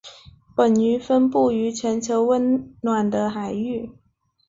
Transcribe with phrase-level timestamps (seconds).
[0.55, 3.91] 本鱼分布于全球温暖的海域。